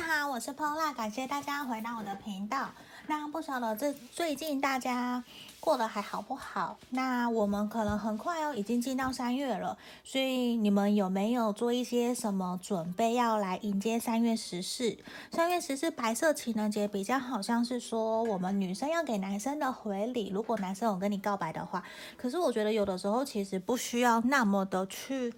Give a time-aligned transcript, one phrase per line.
[0.00, 2.70] 大家好，我是 Pola，感谢大家回到我的频道。
[3.06, 5.22] 那不晓得这最近大家
[5.60, 6.78] 过得还好不好？
[6.88, 14.96] 那我们可能很快哦，已经进到三月了，所以你们有没有做一些什么准备要来迎接三月十四？
[15.30, 21.84] 三月十四白色情人节比较好像是说我们女生要给男生的回礼，如果男生有跟你告白的话，
[22.16, 25.34] 可是我觉得有的时候其实不需要那么的去。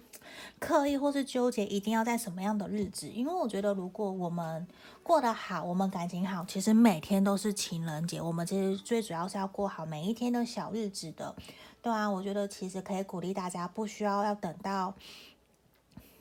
[0.57, 3.07] 刻意或是纠结，一定要在什么样的日子？
[3.09, 4.65] 因为我觉得，如果我们
[5.03, 8.19] 过得好，我们感情好，其实每天都是情人节。
[8.19, 11.35] 我们其实最主要是要过好每一天的小日子的，
[11.81, 12.09] 对啊。
[12.09, 14.93] 我觉得其实可以鼓励大家，不需要要等到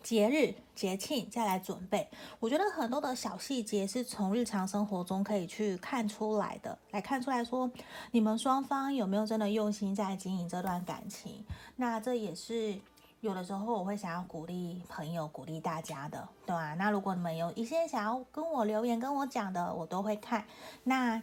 [0.02, 2.08] 节日节庆再来准备。
[2.40, 7.70] 我觉得很多的小细节是从日常生活中可以去看出来的，来看出来说
[8.10, 11.44] 你们双方有没有真的用心在经营这段感情。
[11.76, 12.78] 那这也是。
[13.22, 16.74] 有的时候我会想要鼓励朋友，鼓励大家的，对吧？
[16.74, 20.44] 那如果你们有一些想要跟我留言跟我讲的，我都会看。
[20.82, 21.22] 那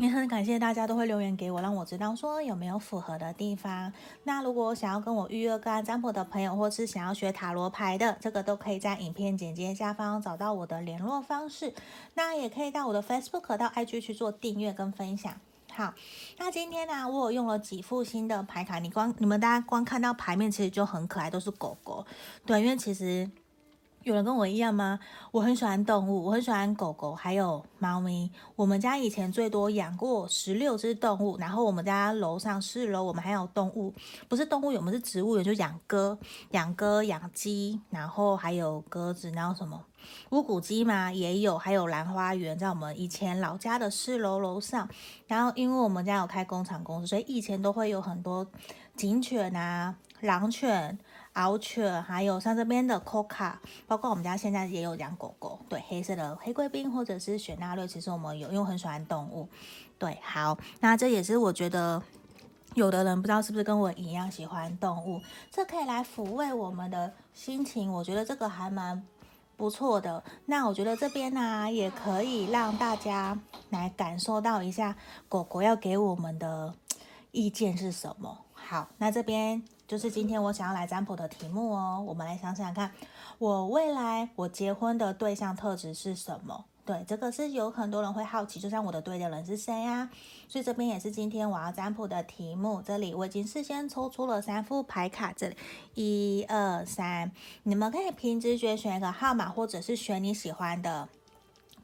[0.00, 3.92] 也很感谢大家都会留言给我，让我知道说有没有符合的地方。
[4.24, 11.74] 那如果想要跟我预约个案占卜的朋友，或是想要学塔罗牌的，这个都可以在影片简介下方找到我的联络方式。
[12.14, 15.34] 那也可以到我的 Facebook 到 IG 去做订阅跟分享。
[15.72, 15.92] 好，
[16.38, 22.04] 那今天呢、我有用了几副新的牌卡，你光你们大家光看到牌面，其实就很可爱，都是狗狗。
[22.46, 23.30] 对，因为其实
[24.02, 24.98] 有人跟我一样吗？
[25.30, 28.30] 我很喜欢动物，我很喜欢狗狗，还有猫咪。
[28.56, 33.92] 我们家以前最多养过十六只动物，然后我们家楼上四楼我们还有动物，
[34.26, 36.18] 不是动物园，我们是植物园，就养鸽、
[36.52, 39.84] 养鸽、养鸡，然后还有鸽子，然后什么。
[40.30, 44.88] 乌骨鸡嘛也有，还有兰花园在我们以前老家的四楼楼上。
[45.26, 48.46] 然后因为我们家有开工厂公司，所以以前都会有很多
[48.96, 50.98] 警犬啊、狼犬、
[51.34, 53.54] 獒犬，还有像这边的 Coca，
[53.86, 59.48] 包括我们家现在也有养狗狗，对，黑色的黑贵宾或者是雪纳瑞，其实我们有，因为很喜欢动物。
[59.98, 62.02] 对，好，那这也是我觉得
[62.74, 67.92] 有的人不知道是不是跟我一样喜欢动物，这可以来抚慰我们的心情。
[67.92, 69.02] 我觉得这个还蛮。
[69.56, 73.38] 不错的，那我觉得这边呢、也可以让大家
[73.68, 74.96] 来感受到一下
[75.28, 76.74] 狗狗要给我们的
[77.30, 78.38] 意见是什么。
[78.54, 82.00] 好，那这边就是今天我想要来占卜的题目哦。
[82.06, 82.92] 我们来想想看，
[83.38, 86.64] 我未来我结婚的对象特质是什么？
[86.84, 90.08] 对，这个是有很多人会好奇，就像我的对的人是谁呀？
[90.46, 92.80] 所以这边也是今天我要占卜的题目。
[92.80, 95.56] 这里我已经事先抽出了三副牌卡，这里
[95.94, 97.32] 一二三，
[97.64, 101.08] 你们可以凭直觉选一个号码，或者是选你喜欢的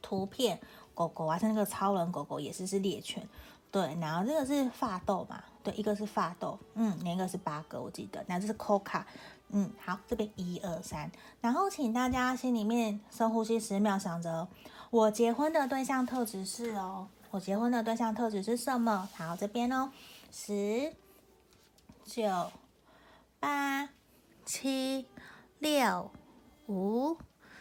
[0.01, 0.61] 图片。
[0.95, 3.29] 狗狗啊，像那个超人狗狗也是是猎犬，
[3.71, 3.97] 对。
[4.01, 8.25] 然后这个是发豆嘛，对，一个是发豆，嗯，另一个是八哥，我记得。
[8.29, 9.03] 那这是 Coca，
[9.49, 11.11] 嗯，好，这边一二三，
[11.41, 14.49] 然后请大家心里面深呼吸十秒，想着。
[14.91, 19.09] 我结婚的对象特质是哦，我结婚的对象特质是什么？
[19.15, 19.91] 好，这边哦，
[20.31, 20.95] 十、
[22.05, 22.53] 九、
[23.41, 23.89] 八、
[24.45, 25.07] 七、
[25.59, 26.11] 六、
[26.69, 27.19] 五、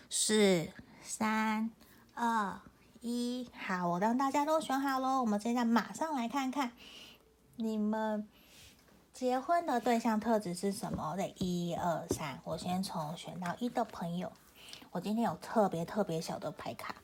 [0.07, 0.69] 四、
[1.01, 1.72] 三、
[2.13, 2.59] 二、
[3.05, 3.47] 一。
[3.55, 6.71] 好，我当大家都选好喽，我们现在马上来看看
[7.55, 8.27] 你们
[9.13, 11.13] 结婚的对象特质是什么？
[11.16, 14.31] 对，一二三，我先从选到一的朋友，
[14.89, 16.95] 我今天有特别特别小的牌卡。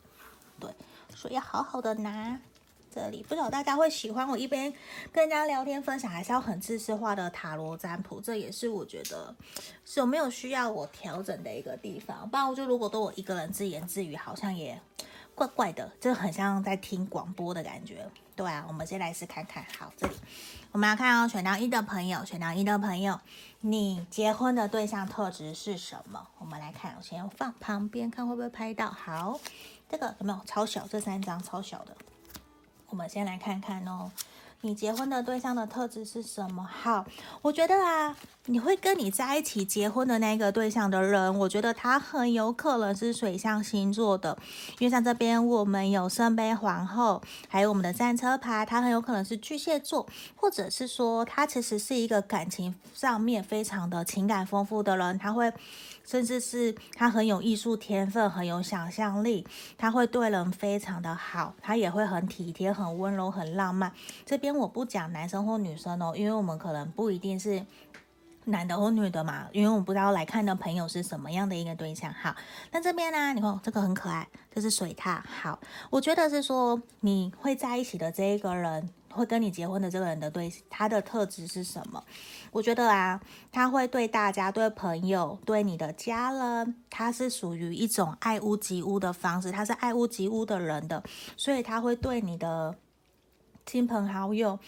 [0.59, 0.73] 对，
[1.13, 2.39] 所以要好好的拿
[2.89, 3.21] 这里。
[3.21, 4.73] 不知道大家会喜欢我一边
[5.11, 8.19] 跟人家聊天分享，还是要很知识化的塔罗占卜？
[8.19, 9.35] 这也是我觉得
[9.97, 12.27] 有没有需要我调整的一个地方。
[12.27, 14.81] 不然我觉得如果都我一个人自言自语，好像也
[15.41, 18.07] 怪怪的，就很像在听广播的感觉。
[18.35, 19.65] 对啊，我们先来试看看。
[19.77, 20.13] 好，这里
[20.71, 23.19] 我们要看哦，选到一的朋友，选到一的朋友，
[23.61, 26.27] 你结婚的对象特质是什么？
[26.37, 28.89] 我们来看，我先放旁边看会不会拍到。
[28.91, 29.39] 好。
[29.89, 30.87] 这个有没有超小？
[30.87, 31.93] 这三张超小的，
[32.87, 34.09] 我们先来看看哦。
[34.63, 36.63] 你结婚的对象的特质是什么？
[36.63, 37.03] 好，
[37.41, 44.37] 我觉得啊，你会跟你在一起结婚的那个对象的人，我觉得他很有可能是水象星座的，
[44.77, 55.51] 因为像这边我们有圣杯皇后，还有我们的战车牌，他很有可能是巨蟹座，或者是说他其实是一个感情上面非常的情感丰富的人，他会。
[56.03, 59.45] 甚至是他很有艺术天分，很有想象力，
[59.77, 63.91] 他会对人非常的好，他也会很体贴、很温柔、很浪漫。
[64.25, 67.65] 这边我不讲男生或女生哦，因为我们可能不一定是
[68.45, 72.11] 男的或女的嘛，因为我们不知道来看的朋友是什么样的一个对象。
[72.11, 72.35] 好，
[72.71, 75.21] 那这边呢，你看这个很可爱，这是水獭。
[75.41, 75.59] 好，
[75.91, 82.03] 我觉得是说你会在一起的这一个人，会跟你结婚的这个人的对，他的特质是什么？
[82.51, 83.21] 我觉得啊，
[83.51, 91.03] 他会对大家、对朋友、对你的家人，他是属于一种爱屋及乌的方式，他是爱屋及乌的人的，
[91.37, 92.75] 所以他会对你的
[93.65, 94.59] 亲朋好友。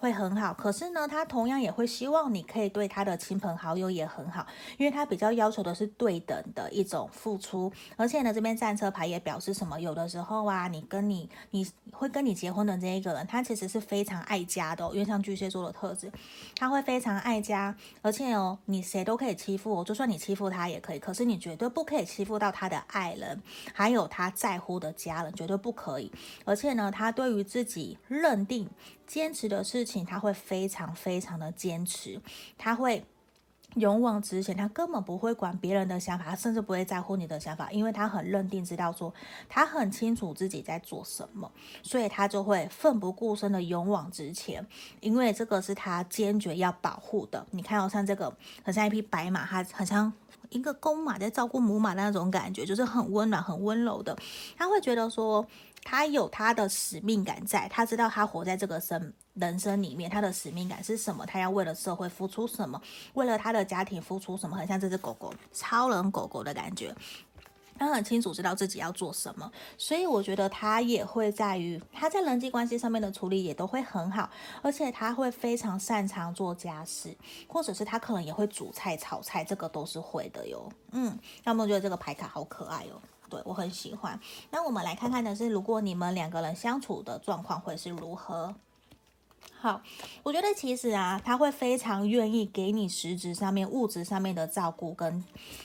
[0.00, 4.46] 会很好，可是呢，他同样也会希望你可以对他的亲朋好友也很好，
[4.76, 7.72] 因为他比较要求的是对等的一种付出。
[7.96, 9.80] 而且呢，这边战车牌也表示什么？
[9.80, 16.12] 有的时候啊，你跟你你会跟你结婚的这一个人，他其实是非常爱家的，因为像巨蟹座的特质，
[16.54, 17.76] 他会非常爱家。
[18.00, 23.42] 而且哦，你谁都可以欺负我，就算你欺负他也可以，可是你绝对不可以欺负到他的爱人，
[23.74, 26.12] 还有他在乎的家人，绝对不可以。
[26.44, 28.70] 而且呢，他对于自己认定。
[29.08, 32.20] 坚持的事情，他会非常非常的坚持，
[32.58, 33.02] 他会
[33.74, 39.12] 勇往直前，他根本不会管别人的想法，他甚至不会在乎你的想法，因为他很认定，知道说
[39.48, 41.50] 他很清楚自己在做什么，
[41.82, 44.66] 所以他就会奋不顾身的勇往直前，
[45.00, 47.46] 因为这个是他坚决要保护的。
[47.50, 50.12] 你看，哦，像这个很像一匹白马，它很像
[50.50, 54.16] 一个公马在照顾母马的那种感觉，就是很温暖、很温柔的，
[54.56, 55.46] 他会觉得说。
[55.84, 61.24] 他有他的使命感在，他知道他活在这个生人生里面，他的使命感是什么？
[61.24, 62.80] 他要为了社会付出什么？
[63.14, 64.56] 为了他的家庭付出什么？
[64.56, 66.94] 很像这只狗狗，超人狗狗的感觉。
[67.80, 74.28] 他很清楚知道自己要做什么，所以我觉得他也会在于他在人际关系上面的处理也都会很好，
[74.62, 77.16] 而且他会非常擅长做家事，
[77.46, 80.68] 或者是他可能也会煮菜、炒菜，这个都是会的哟。
[80.90, 83.00] 嗯，那么觉得这个牌卡好可爱哟。
[83.28, 84.18] 对，我很喜欢。
[84.50, 88.54] 那我们来看看的是，如果你们两个人相处的状况会是如何？
[89.60, 89.82] 好，
[90.22, 95.24] 我觉得其实啊，他会非常愿意给你实质上面、物质上面的照顾跟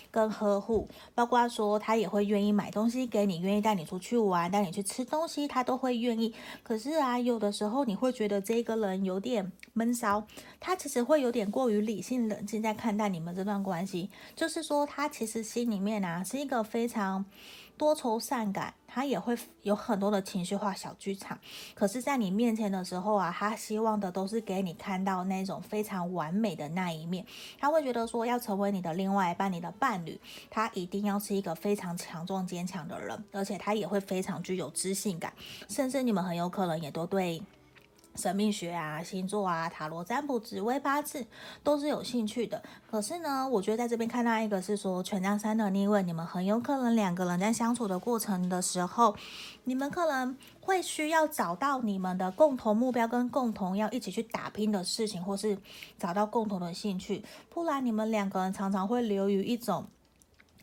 [0.09, 6.33] 跟呵护，包括说他也会愿意买东西给你，愿意带你出去玩，带你去吃东西，他都会愿意。
[6.63, 10.25] 可是啊，有的时候你会觉得这个人有点闷骚，
[10.59, 17.23] 他其实会有点过于理性冷静在看待你们这段关系，就是说他其实心里面啊是一个非常。
[17.77, 21.37] 多愁善感，他也会有很多的情绪化小剧场。
[21.73, 27.25] 可是，在你面前的时候啊，他希望的都是给你看到那种非常完美的那一面。
[27.59, 35.33] 他会觉得说，要成为你的另外一半，你的伴侣，他一定要是一个非常强壮坚强的人，而且他也会非常具有知性感，
[35.67, 37.41] 甚至你们很有可能也都对。
[38.15, 41.25] 神秘学啊、星座啊、塔罗占卜、紫微八字
[41.63, 42.61] 都是有兴趣的。
[42.89, 49.15] 可是呢，我觉得在这边看到一个是说权杖三的逆位，你们很有可能两个人在相处的过程的时候，
[49.63, 55.57] 你们可能会需要找到你们的共同目标跟共同要一起去打拼的事情，或是
[55.97, 59.87] 找到共同的兴趣，不然你们两个人常常会流于一种。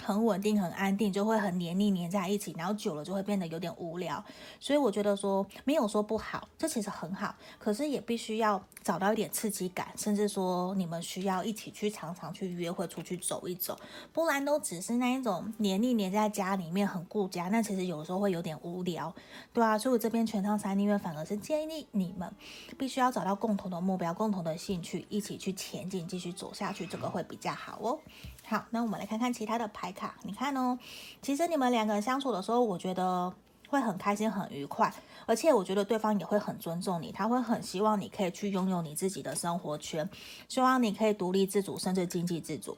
[0.04, 4.22] 很稳定、很安定，就会很黏腻黏在一起，然后久了就会变得有点无聊。
[4.58, 13.78] 所以我觉得说没有说不好，这其实很好，可是也必须要找到一点刺激感，甚至说你们需要一起去常常去约会、出去走一走，
[14.12, 19.14] 不然都只是那一种黏腻黏在家里面很顾家，那其实有时候会有点无聊，
[19.52, 19.78] 对啊。
[19.78, 22.30] 所以我这边权杖三逆位反而是建议你们
[22.78, 27.98] 必须要找到共同的目标、共同的兴趣，一起去前进，继续走下去，这个会比较好哦。
[28.44, 30.14] 好，那我们来看看其他的牌卡。
[30.22, 30.78] 你看哦，
[31.22, 33.32] 其实你们两个人相处的时候，我觉得
[33.68, 34.92] 会很开心、很愉快，
[35.26, 40.08] 而且我觉得对方也会很尊重你，他会很希望你可以去拥有你自己的生活圈，
[40.48, 42.76] 希望你可以独立自主，甚至经济自主。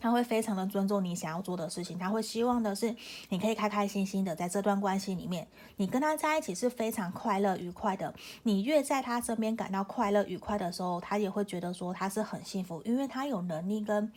[0.00, 2.94] 他会非常的尊重你想要做的事情，他会希望的是
[3.30, 5.46] 你可以开开心心的在这段关系里面，
[5.76, 8.14] 你跟他在一起是非常快乐、愉快的。
[8.44, 14.12] 你越在他身边感到快乐、愉快的时候，他也会觉得说他是很幸福，因为他有能力跟。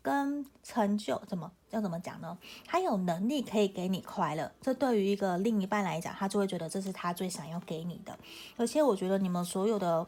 [0.00, 2.36] 跟成就怎么要怎么讲呢？
[2.66, 8.18] 他有能力可以给你快乐，这对于一个另一半来讲，他就会觉得这是他最想要给你的。
[8.56, 10.06] 而且我觉得你们所有的。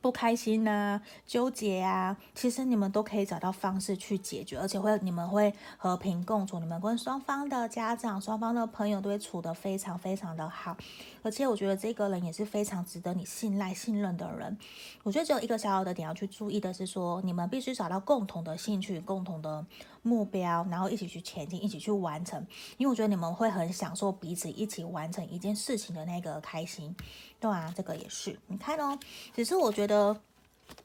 [0.00, 10.76] 不开心呐、啊，纠结啊，其实你们都可以找到方式去解决，而且会你们会和平共处，你们跟双方的家长、双方的朋友都会处得非常非常的好。
[11.22, 14.58] 而且我觉得这个人也是非常值得你信赖、信任的人。
[15.02, 19.64] 我觉得只有一个小小的点要去注意的是说，你们必须找到共同的兴趣、共同的
[20.02, 22.44] 目标，然后一起去前进，一起去完成。
[22.76, 26.94] 因为我觉得你们会很享受彼此一起完成一件事情的那个开心。
[27.40, 28.38] 对啊，这个也是。
[28.46, 28.98] 你看哦，
[29.34, 30.20] 只是我觉得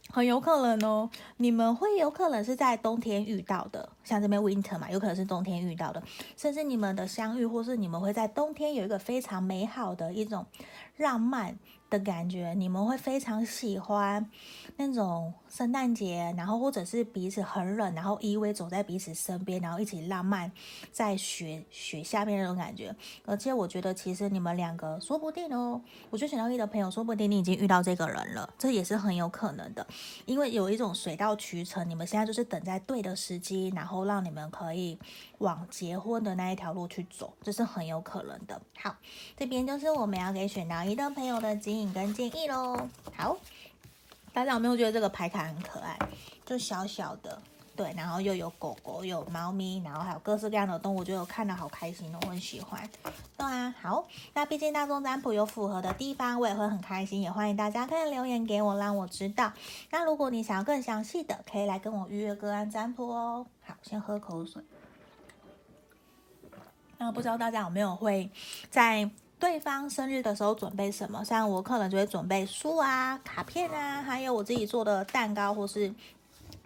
[0.09, 6.01] 很有可能哦，你们会有可能是在冬天遇到的，像这边 winter 嘛，有可能是冬天遇到的，
[6.35, 10.45] 甚至你们的相遇，或是你们会在冬天有一个非常美好的一种
[10.97, 11.57] 浪漫
[11.89, 14.29] 的感觉，你们会非常喜欢
[14.75, 20.51] 那种圣诞节，然后或者是彼此很冷，然后依偎走在彼此身边，然后一起浪漫
[20.91, 22.95] 在雪雪下面那种感觉。
[23.25, 29.85] 而且我觉得，其实你们两个说不定哦，我觉得选到一的朋友，说不定你已经遇到这个人了，这也是很有可能的。
[30.25, 34.99] 因为有一种水到渠成，你们现在就是等在对的时机，然后让你们可以
[35.37, 38.61] 往结婚的那一条路去走，这是很有可能的。
[38.79, 38.95] 好，
[39.37, 42.75] 这边就是我们要给选到一的朋友的经跟建议喽，
[43.15, 43.37] 好，
[44.33, 45.97] 大家有没有觉得这个牌卡很可爱？
[46.43, 47.39] 就小小的，
[47.75, 52.89] 对，然后又有狗狗，有猫咪，然后还有各式各样的动物，我觉得我看的好开心哦，我很喜欢。
[53.37, 59.53] 对啊，好，那毕竟大众占卜有符合的地方，我也会很开心，也欢迎大家可以留言给我，让我知道。
[59.91, 63.45] 那如果你想要更详细的，可以来跟我预约个案占卜哦。
[63.63, 64.63] 好，先喝口水。
[66.97, 68.27] 那不知道大家有没有会
[68.71, 69.07] 在
[69.39, 71.23] 对方生日的时候准备什么？
[71.23, 75.93] 像我可能就会准备书啊、卡片啊，还有我自己做的蛋糕或是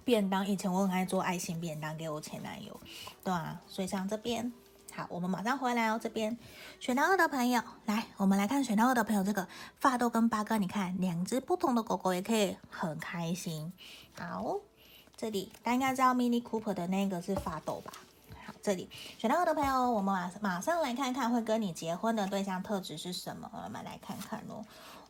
[0.05, 0.47] 便当。
[0.47, 2.79] 以前我很爱做爱心便当给我前男友，
[3.23, 3.59] 对啊。
[3.67, 4.51] 所以像这边，
[4.93, 5.99] 好，我们马上回来哦。
[6.01, 6.37] 这边
[6.79, 9.45] 选到二的朋友，来，我们来看选到二的朋友这个
[9.77, 13.73] 发豆跟八哥，你看两只不同的狗狗也可以很开心。
[14.17, 14.55] 好，
[15.17, 17.91] 这里大家应该知道 Mini Cooper 的那个是发豆吧？
[18.61, 23.49] 这里选到的朋友，我们马马上来看看会跟你结婚的对象特质是什么？
[23.53, 24.63] 我们来看看哦。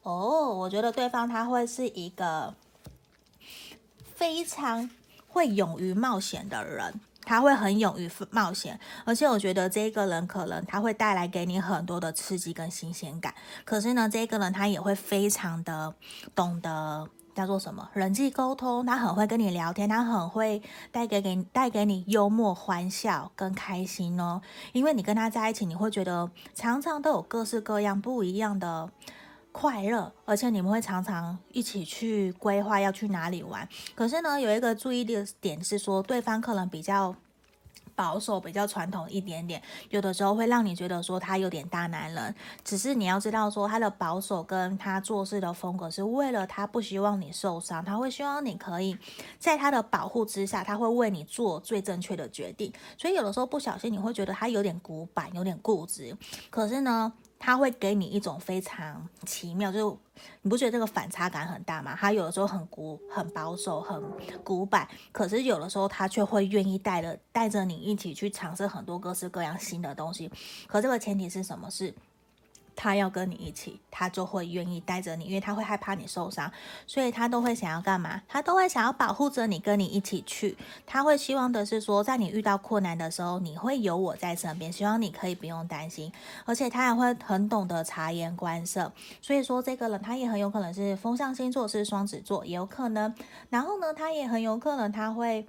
[0.03, 2.55] 哦，我觉得对方他会是一个
[4.15, 4.89] 非常
[5.27, 13.35] 会勇于冒险的人，他会很勇于冒险，而且我觉得这个人可能他会带来给你很多的刺激跟新鲜感。
[13.65, 15.93] 可是呢，这个人他也会非常的
[16.33, 17.09] 懂得。
[17.33, 17.89] 叫做什么？
[17.93, 20.61] 人际沟通，他很会跟你聊天，他很会
[20.91, 24.41] 带给给带给你幽默、欢笑跟开心哦。
[24.73, 28.89] 因为你跟他在一起，你会觉得常常都有各式各样不一样的
[29.51, 33.67] 快乐，而且你们会常常一起去规划要去哪里玩。
[33.95, 37.15] 可是呢，有一个注意的点是说，对方可能比较。
[37.95, 42.35] 保守比较传统一点点，有的时候会让你觉得说他有点大男人。
[42.63, 48.97] 只是你要知道说他的保守跟他做事的风格是为了他不希望你受伤，他会希望你可以
[49.39, 52.71] 在他的保护之下，他会为你做最正确的决定。
[52.97, 56.15] 所以有的时候不小心你会觉得他有点古板，有点固执。
[56.49, 57.11] 可是呢，
[57.43, 59.99] 他会给你一种非常奇妙，就
[60.43, 61.97] 你不觉得这个反差感很大吗？
[61.99, 63.99] 他有的时候很古、很保守、很
[64.43, 70.31] 古板，可是有的时候他却会愿意带着带着你一起去尝试很多各式各样新的东西。
[70.67, 71.67] 可这个前提是什么？
[71.71, 71.91] 是。
[72.81, 76.51] 他要跟你一起，他就会愿意带着你，因为他会害怕你受伤，
[76.87, 78.19] 所以他都会想要干嘛？
[78.27, 80.57] 他都会想要保护着你，跟你一起去。
[80.87, 86.11] 他会希望的是说，在你遇到困难的时候，你会有我在身边，希望你可以不用担心。
[86.45, 93.13] 而且他也会很懂得察言观色，所以说这个人他也很有可能是风象星座，是双子座，也有可能。
[93.51, 95.45] 然后呢，他也很有可能他会。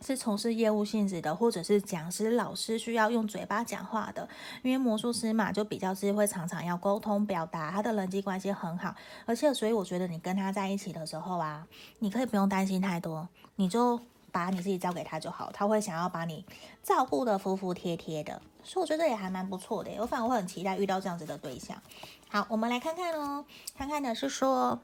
[0.00, 4.28] 是从事业务性质的，或者是讲师、老师需要用嘴巴讲话的，
[4.62, 8.94] 因为魔术师嘛，就比较是会常常要沟通表达，他的人际关系很好，
[9.26, 11.66] 而且所以我觉得你跟他在一起的时候啊，
[11.98, 14.00] 你可以不用担心太多，你就
[14.30, 16.44] 把你自己交给他就好，他会想要把你
[16.82, 21.76] 照顾得服服帖帖的，所以我觉得也还蛮不错的，我反而会很期待遇到这样子的对象。
[22.28, 23.44] 好，我们来看看哦，
[23.76, 24.78] 看看的是说，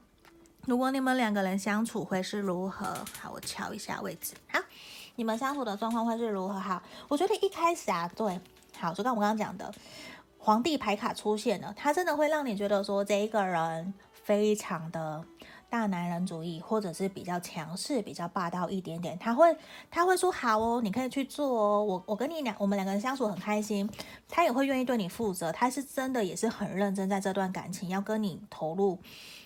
[0.65, 3.05] 如果你们两个人相处会是如何？
[3.21, 4.59] 好，我瞧一下位置，好。
[5.15, 6.53] 你们相处的状况会是如何？
[6.59, 8.39] 好，我觉得一开始啊，对，
[8.77, 9.73] 好，就刚我刚刚讲的，
[10.37, 15.23] 皇帝牌卡出现了，他真的会让你觉得说这一个人非常的
[15.69, 19.17] 大男人主义，或者是比较强势、比较霸道一点点。
[19.17, 19.55] 他会
[19.89, 23.89] 他会说好哦，你可以去做哦，我我跟你俩，我们两个人相处很开心，
[24.27, 28.99] 他也会愿意对你负责，他是真的也是很认真在这段感情要跟你投入。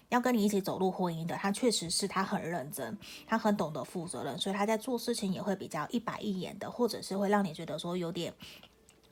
[0.10, 2.98] 要跟你一起走入婚姻的，他确实是他很认真，
[3.28, 8.34] 他很懂得负责任，所以他在做事情也会比较一板一眼的，或者是会让你觉得说有点，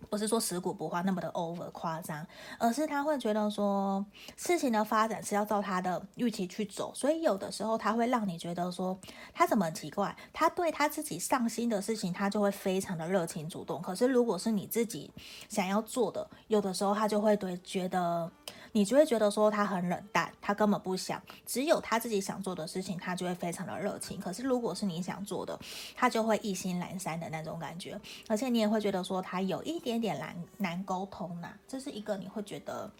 [0.09, 2.25] 不是说食古不化那么的 over 夸张，
[2.57, 4.03] 而是他会觉得说
[4.35, 8.99] 事情的发展是要照他的预期去走，所以有的时候他会让你觉得说
[9.35, 15.11] 他怎么奇怪，他对他自己上心的事情他就会非常的热情主动，可是如果是你自己
[15.47, 18.31] 想要做的，有的时候他就会对觉得。
[18.77, 24.21] 你就会觉得说他很冷淡，他根本不想，只有他自己想做的事情，他就会非常的热情。
[24.21, 25.59] 可是如果是你想做的，
[25.95, 32.91] 他就会意兴阑珊的那种感觉，而且你也会觉得说他有一点点难难沟通呐、这是一个你会觉得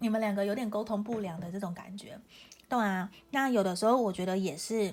[0.00, 2.18] 你们两个有点沟通不良的这种感觉，
[2.68, 3.08] 对啊。
[3.30, 4.92] 那有的时候我觉得也是。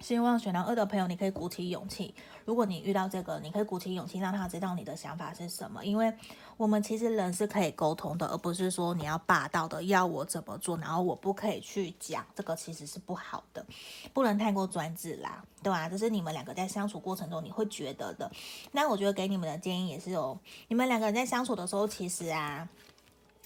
[0.00, 2.12] 希望选到二的朋友，你可以鼓起勇气。
[2.44, 5.84] 如果你遇到这个，你可以鼓起勇气，让他知道你的想法是什么。
[5.84, 6.12] 因为
[6.56, 12.24] 我们其实人是可以沟通的，而不是说你要霸道的要我怎么做，然后我不可以去讲。
[12.34, 13.64] 这个其实是不好的，
[14.12, 15.88] 不能太过专制啦，对吧？
[15.88, 18.30] 这是你们两个在相处过程中你会觉得的。
[18.72, 22.68] 那我觉得给你们的建议也是哦，你们两个人在相处的时候，其实啊。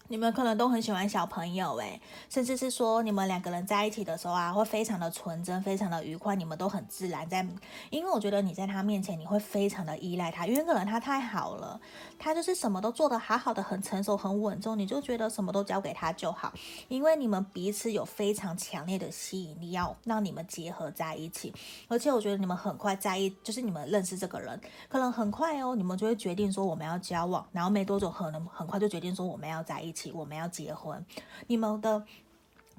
[0.09, 7.45] 你们可能都很喜欢小朋友诶，甚至是说你们两个人在一起的时候啊，会非常的纯真，非常的愉快，你们都很自然在。
[7.91, 11.81] 因为我觉得你在他面前你会非常的依赖他，因为可能他太好了，
[12.19, 16.53] 他就是什么都做得好好的，很成熟，很稳重，你就觉得什么都交给他就好。
[16.87, 21.53] 因为你们彼此有非常强烈的吸引力，要让你们结合在一起。
[21.89, 29.96] 而且我觉得你们很快在一，就是你们认识这个人，可能很快哦，你们就会决定说我们要交往，然后没多久可能很快就决定说我们要在一起。
[29.97, 31.03] 起我们要结婚，
[31.47, 32.05] 你们的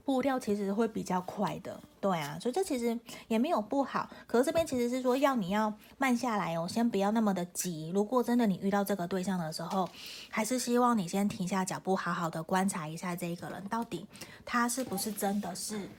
[0.05, 2.97] 步调其实会比较快的，对啊，所以这其实
[3.27, 4.09] 也没有不好。
[4.25, 7.91] 可是这边其实是说要你要慢下来哦，先不要那么的急。
[7.93, 9.89] 如果真的你遇到这个对象的时候，
[10.29, 14.05] 还是希望你先停下脚步，好好的观察一下这个人到底
[14.45, 15.89] 他是不是真的是。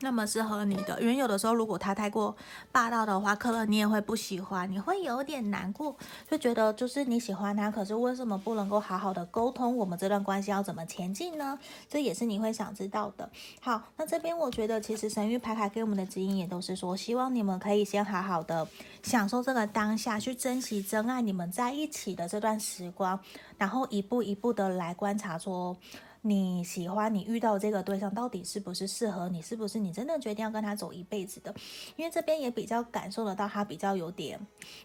[0.00, 2.36] 那么适合你的，因为有的时候如果他太过
[2.70, 5.96] 霸道的话，可能你也会不喜欢，你会有点难过，
[6.30, 11.58] 就觉得就是你喜欢他，可是为什么不能够好好的沟通，我们这段关系要怎么前进呢？
[11.88, 13.28] 这也是你会想知道的。
[13.60, 18.66] 好，那这边我觉得其实神諭牌卡给我们的指引也都是说，希望你们可以先好好的
[19.02, 23.18] 享受这个当下，去珍惜真爱你们在一起的这段时光，
[23.56, 25.76] 然后一步一步的来观察说。
[26.22, 29.40] 你喜欢你遇到这个对象到底是不是适合你？
[29.40, 31.54] 是不是你真的决定要跟他走一辈子的？
[31.96, 34.38] 因为这边也比较感受得到他比较有点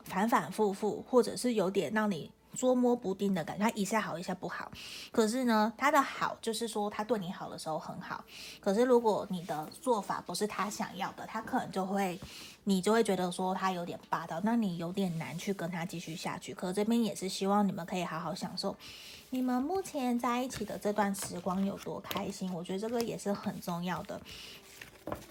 [0.03, 3.63] 反反复复，或者是有点让你捉摸不定的感觉。
[3.63, 4.71] 他一下好一下不好，
[5.11, 8.23] 可是呢，他的好就是说他对你好的时候很好。
[8.59, 12.19] 可是如果你的做法不是他想要的，他可能就会
[12.65, 16.53] 你就会觉得说他有点霸道，那你有点难去跟他继续下去。
[16.53, 18.75] 可这边也是希望你们可以好好享受。
[19.33, 22.53] 你们目前在一起的这段时光有多开心？
[22.53, 24.21] 我觉得这个也是很重要的。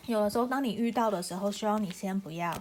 [0.06, 2.52] 有的时候，当你遇到的时候，希望你先不要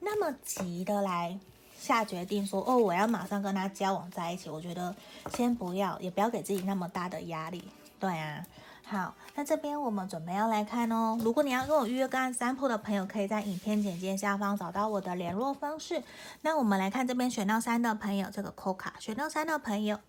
[0.00, 1.38] 那么急的来
[1.78, 4.48] 下决定，说哦，我要马上跟他交往在一起。
[4.48, 4.96] 我觉得
[5.34, 7.62] 先不要，也不要给自己那么大的压力。
[8.00, 8.46] 对啊，
[8.82, 11.18] 好，那这边我们准备要来看哦。
[11.20, 16.02] 如果你要跟我预约个案占卜的朋友，可以在影片简介下方找到我的联络方式。
[16.40, 20.00] 那我们来看这边选到三的朋友，这个扣卡选到三的朋友。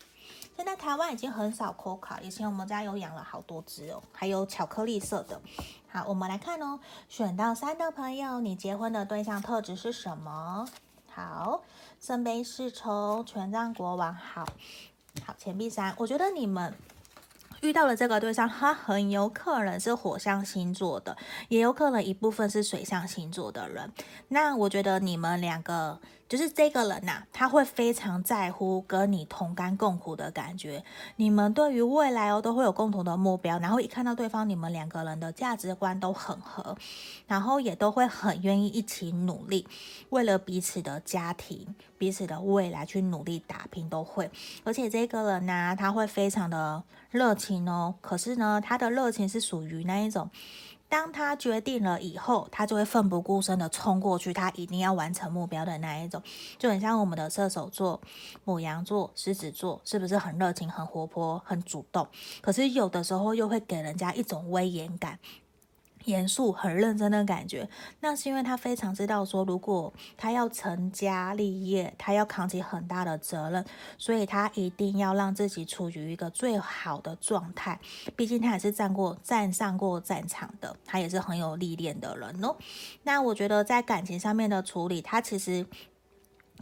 [0.57, 5.39] 现在台湾已经很少抠卡，以前我们家有养了好多只哦，还有巧克力色的。
[5.87, 10.67] 好，我们来看哦，选到三的朋友，你结婚的对象特质是什么？
[11.13, 11.61] 好，
[12.01, 14.47] 圣杯侍从、权杖国王，好
[15.23, 16.73] 好钱币三，我觉得你们。
[17.61, 21.17] 遇到了这个对象，他很有可能是火象星座的，
[21.49, 23.91] 也有可能一部分是水象星座的人。
[24.27, 30.83] 那我觉得你们两个就是这个人呐、他会非常在乎跟你同甘共苦的感觉。
[31.15, 36.77] 你们对于未来哦都会有共同的目标，然后一看到对方，你们两个人的价值观都很合，
[37.27, 39.65] 然后也都会很愿意一起努力，
[40.09, 44.29] 为了彼此的家庭、彼此的未来去努力打拼，都会。
[44.63, 46.83] 而且这个人呢、他会非常的。
[47.09, 50.29] 热情哦，可是呢，他的热情是属于那一种，
[50.89, 56.21] 当他决定了以后，他就会奋不顾身的冲过去，他一定要完成目标的那一种，
[56.57, 57.99] 就很像我们的射手座、
[58.45, 62.07] 母羊座、狮子座，是不是很热情、很活泼、很主动？
[62.41, 65.19] 可是有的时候又会给人家一种威严感。
[66.07, 73.63] 严肃、很认真的感觉，那是因为他非常知道说，如果他要成家立业，他要扛起很大的责任，
[73.97, 77.79] 所以他一定要让自己处于一个最好的状态。
[78.15, 82.55] 毕竟他也是站过、站上过战场的，他也是很有历练的人哦。
[83.03, 85.65] 那我觉得在感情上面的处理，他其实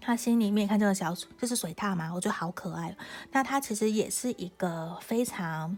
[0.01, 2.95] 他心里面看这个小，这是水獭嘛，我觉得好可爱。
[3.31, 5.77] 那他其实也是一个非常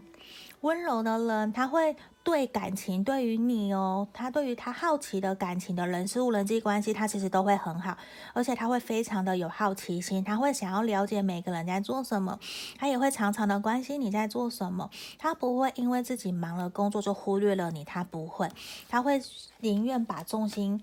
[0.60, 1.96] 温柔的人，他会。
[2.24, 7.96] 对感情，对于你哦，他对于他好奇的感情的人事物、人际关系，他其实都会很好，
[8.34, 12.38] 而且他会非常的有好奇心，他会想要了解每个人在做什么，
[12.76, 18.46] 他也会常常的关心你在做什么，他不会因为自己忙了工作就忽略了你，他不会，
[18.90, 19.18] 他会
[19.60, 20.82] 宁愿把重心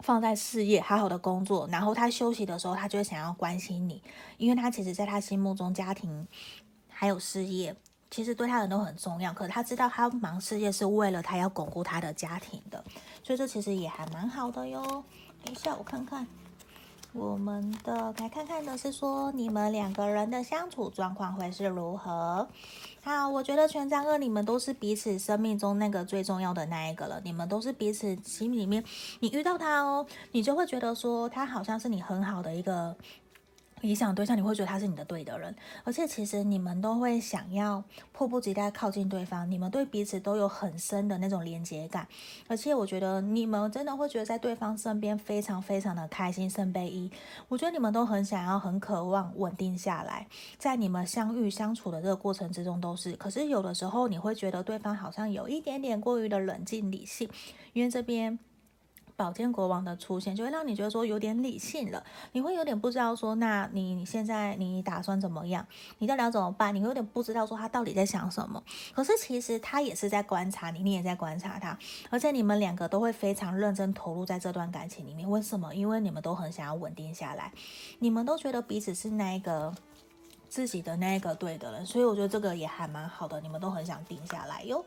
[0.00, 4.02] 放在事业，好好的工作，然后他休息的时候，他就会想要关心你，
[4.38, 6.26] 因为他其实在他心目中，家庭
[6.88, 7.76] 还有事业。
[8.14, 12.84] 其实对他人都很重要，可是他知道他忙事业是为了他要巩固他的家庭的，
[13.24, 14.80] 所以这其实也还蛮好的哟。
[15.44, 16.24] 等一下我看看，
[17.12, 22.48] 我们的来看看的是说，你们两个人的相处状况会是如何？
[23.02, 27.20] 好，我觉得权杖二，你们都是彼此生命中那个最重要的那一个了。
[27.24, 28.84] 你们都是彼此心里面，
[29.18, 32.96] 你遇到他哦，你就会觉得说，他好像是你很好的一个。
[33.84, 42.08] 理想对象，你会觉得他是你的对的人，而且其实你们都会想要迫不及待靠近对方，你们对彼此都有很深的那种连接感，
[42.48, 47.10] 而且我觉得你们真的会觉得在对方身边非常非常的开心，圣杯一，
[47.48, 57.28] 我觉得你们都很想要、很渴望稳定下来，在你们相遇相处的这个过程之中都是，可是有的时候你会觉得对方好像有一点点过于的冷静理性，
[57.74, 58.38] 因为这边。
[59.16, 65.64] 宝剑国王的出现，就会让你觉得说有点理性了，你会有点不知道说，那你现在你打算怎么样？
[65.98, 66.74] 你到底要怎么办？
[66.74, 68.62] 你会有点不知道说他到底在想什么。
[68.92, 71.78] 可是其实他也是在观察你，你也在观察他，
[72.10, 75.28] 而且你们两个都会非常认真投入在这段感情里面。
[75.30, 75.74] 为什么？
[75.74, 77.52] 因为你们都很想要稳定下来，
[78.00, 79.72] 你们都觉得彼此是那一个
[80.48, 84.84] 自己的那一个对的人，所以我觉得这个也还蛮好的，你们都很想定下来哟。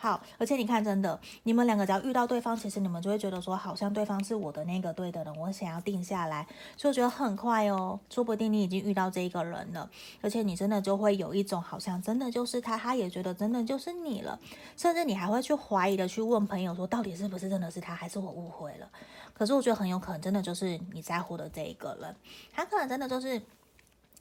[0.00, 14.38] 好，而且你看，真的，你们两个只要遇到对方，其实你们就会觉得说，好像对方是我的那个对的人，我想要定下来，所以我觉得很快哦，说不定你已经遇到这一个人了，而且你真的就会有一种好像真的就是他，他也觉得真的就是你了，
[14.76, 18.88] 甚至你还会去怀疑的去问朋友说，到底是不是真的是他，还是我误会了？
[19.34, 22.14] 可是我觉得很有可能真的就是你在乎的这一个人，
[22.52, 23.42] 他可能真的就是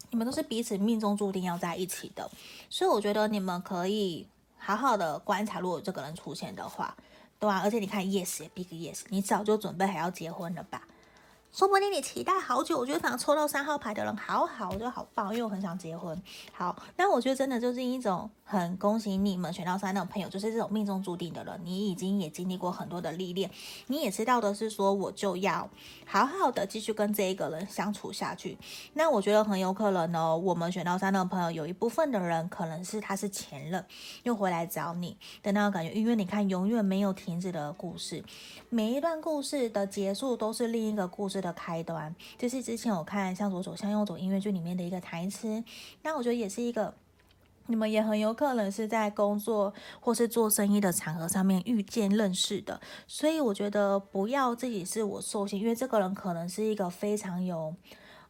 [0.10, 2.28] 你们都是彼此命中注定要在一起的，
[2.68, 4.28] 所以我觉得你们可以。
[4.58, 6.96] 好好的观察，如果这个人出现的话，
[7.40, 7.62] 对吧？
[7.64, 10.82] 而且你看，yes，big yes，你早就准备还要结婚了吧？
[11.54, 16.22] 说不定你期待好久，我觉得反正抽到三号牌的人好好，我觉得好棒，因为我很想结婚。
[16.54, 23.52] 好，那我觉得真的就是一种很恭喜你们选到三的朋友，就是这种命中注定的人，你已经也经历过很多的历练，
[23.88, 25.70] 你也知道的是说，我就要
[26.06, 28.58] 好好的继续跟这一个人相处下去。
[28.94, 33.86] 那我觉得很有可能呢，我们选到三的朋友有一部分的人可能是他是前任
[34.24, 38.24] 又回来找你的那种感觉，因为你看永远没有停止的故事，
[38.70, 45.62] 每一段故事的结束都是另一个故事的开端，就是之前我看《向左走，向右走》音乐剧里面的一个台词。
[46.04, 46.94] 那我觉得也是一个，
[47.68, 52.82] 你们也很有可能是在工作或是做生意的场合上面遇见认识的。
[53.08, 57.76] 所以我觉得不要自己自我受限，因为这个人可能是一个非常有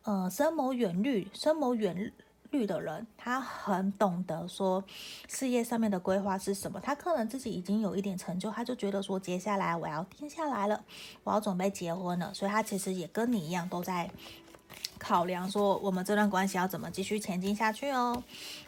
[0.03, 2.11] 呃深谋远虑、深谋远
[2.49, 4.83] 虑的人，他很懂得说
[5.27, 6.79] 事业上面的规划是什么。
[6.79, 10.81] 他可能自己已经有一点成就，他就觉得说接下来我要定下来了，
[11.25, 12.33] 我要准备结婚了。
[12.33, 14.09] 所以他其实也跟你一样，都在
[15.07, 18.21] 考量说我们这段关系要怎么继续前进下去哦。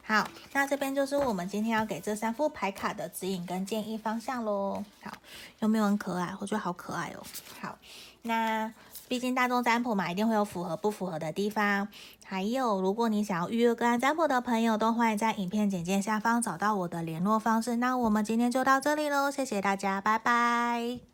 [0.04, 4.84] 好，那这边就是我们今天要给这三副牌卡的指引跟建议方向喽。
[5.02, 5.12] 好，
[5.60, 6.34] 有没有很可爱？
[6.40, 7.24] 我觉得好可爱哦。
[7.60, 7.78] 好，
[8.22, 8.72] 那。
[9.10, 11.88] 毕竟大众占卜嘛，一定会有符合不符合的地方。
[12.24, 17.78] 还有，如果你想要预约个案占卜的朋友，都欢迎在影片简介下方找到我的联络方式。
[17.78, 21.09] 那我们今天就到这里喽，谢谢大家，拜拜。